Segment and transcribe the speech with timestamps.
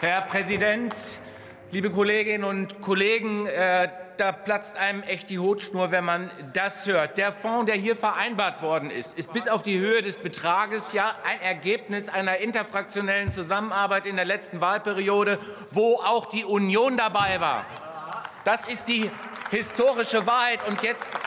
[0.00, 0.94] Herr Präsident,
[1.72, 3.44] liebe Kolleginnen und Kollegen!
[3.44, 7.18] Äh, da platzt einem echt die Hutschnur, wenn man das hört.
[7.18, 11.14] Der Fonds, der hier vereinbart worden ist, ist bis auf die Höhe des Betrages ja
[11.28, 15.38] ein Ergebnis einer interfraktionellen Zusammenarbeit in der letzten Wahlperiode,
[15.70, 17.66] wo auch die Union dabei war.
[18.44, 19.10] Das ist die
[19.50, 20.66] historische Wahrheit.
[20.66, 21.18] Und jetzt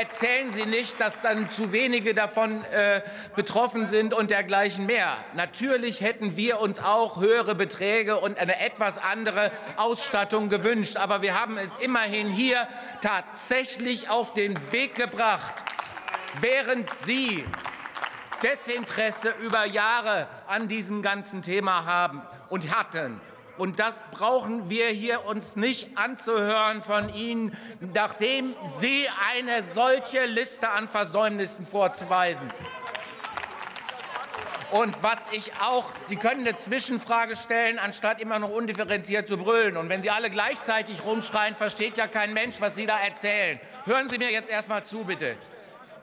[0.00, 3.02] erzählen Sie nicht, dass dann zu wenige davon äh,
[3.36, 5.14] betroffen sind und dergleichen mehr.
[5.34, 10.96] Natürlich hätten wir uns auch höhere Beträge und eine etwas andere Ausstattung gewünscht.
[10.96, 12.66] Aber wir haben es immerhin hier
[13.02, 15.54] tatsächlich auf den Weg gebracht,
[16.40, 17.44] während Sie
[18.42, 23.20] Desinteresse über Jahre an diesem ganzen Thema haben und hatten.
[23.60, 27.54] Und das brauchen wir hier uns nicht anzuhören von Ihnen,
[27.92, 32.48] nachdem Sie eine solche Liste an Versäumnissen vorzuweisen.
[34.70, 39.76] Und was ich auch, Sie können eine Zwischenfrage stellen, anstatt immer noch undifferenziert zu brüllen.
[39.76, 43.60] Und wenn Sie alle gleichzeitig rumschreien, versteht ja kein Mensch, was Sie da erzählen.
[43.84, 45.36] Hören Sie mir jetzt erst mal zu, bitte.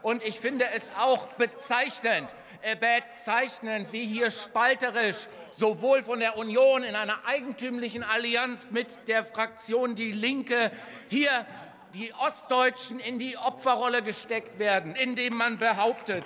[0.07, 6.85] Und ich finde es auch bezeichnend, äh, bezeichnend, wie hier spalterisch sowohl von der Union
[6.85, 10.71] in einer eigentümlichen Allianz mit der Fraktion Die Linke
[11.09, 11.45] hier
[11.93, 16.23] die Ostdeutschen in die Opferrolle gesteckt werden, indem man behauptet,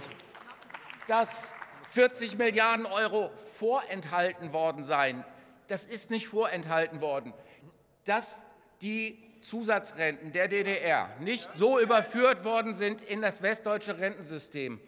[1.08, 1.56] dass
[1.90, 5.26] 40 Milliarden Euro vorenthalten worden seien.
[5.70, 7.34] Das ist nicht vorenthalten worden.
[8.06, 8.46] Dass
[8.84, 14.80] die Zusatzrenten der DDR nicht so überführt worden sind in das westdeutsche Rentensystem,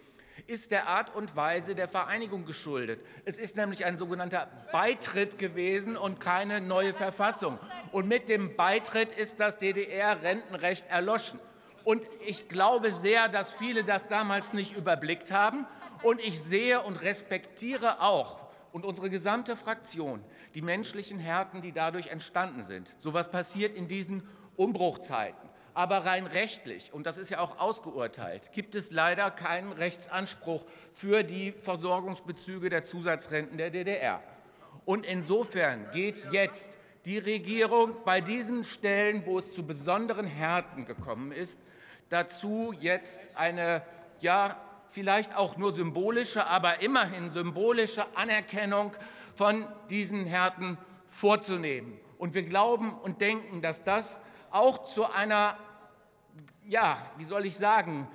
[0.48, 3.00] ist der Art und Weise der Vereinigung geschuldet.
[3.26, 7.60] Es ist nämlich ein sogenannter Beitritt gewesen und keine neue Verfassung.
[7.92, 11.40] Und mit dem Beitritt ist das DDR-Rentenrecht erloschen.
[11.84, 15.66] Und ich glaube sehr, dass viele das damals nicht überblickt haben.
[16.02, 18.44] Und ich sehe und respektiere auch
[18.74, 20.24] und unsere gesamte Fraktion
[20.56, 22.94] die menschlichen Härten, die dadurch entstanden sind.
[22.98, 24.24] So etwas passiert in diesen
[24.56, 25.50] Umbruchzeiten.
[25.74, 31.24] Aber rein rechtlich, und das ist ja auch ausgeurteilt, gibt es leider keinen Rechtsanspruch für
[31.24, 34.22] die Versorgungsbezüge der Zusatzrenten der DDR.
[34.86, 41.32] Und insofern geht jetzt die Regierung bei diesen Stellen, wo es zu besonderen Härten gekommen
[41.32, 41.62] ist,
[42.10, 43.82] dazu jetzt eine
[44.20, 44.58] ja
[44.90, 48.94] vielleicht auch nur symbolische, aber immerhin symbolische Anerkennung
[49.34, 50.78] von diesen Härten
[51.08, 52.00] vorzunehmen.
[52.20, 54.22] Und wir glauben und denken, dass das
[54.54, 55.58] auch zu einer,
[56.68, 58.08] ja, wie soll ich sagen,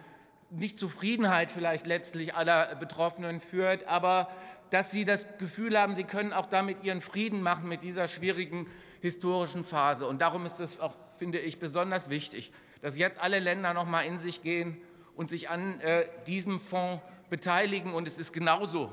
[0.50, 4.30] nicht Zufriedenheit vielleicht letztlich aller Betroffenen führt, aber
[4.70, 8.66] dass sie das Gefühl haben, sie können auch damit ihren Frieden machen mit dieser schwierigen
[9.00, 10.06] historischen Phase.
[10.06, 14.02] Und darum ist es auch, finde ich, besonders wichtig, dass jetzt alle Länder noch mal
[14.02, 14.76] in sich gehen
[15.16, 17.92] und sich an äh, diesem Fonds beteiligen.
[17.94, 18.92] Und es ist genauso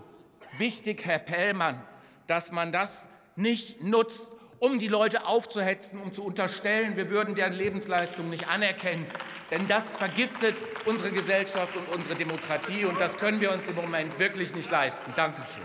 [0.57, 1.81] wichtig, Herr Pellmann,
[2.27, 7.53] dass man das nicht nutzt, um die Leute aufzuhetzen, um zu unterstellen, wir würden deren
[7.53, 9.05] Lebensleistung nicht anerkennen.
[9.51, 12.85] Denn das vergiftet unsere Gesellschaft und unsere Demokratie.
[12.85, 15.13] Und das können wir uns im Moment wirklich nicht leisten.
[15.15, 15.63] Dankeschön.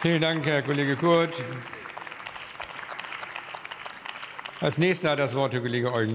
[0.00, 1.34] Vielen Dank, Herr Kollege Kurt.
[4.60, 6.06] Als nächster hat das Wort der Kollege Eugen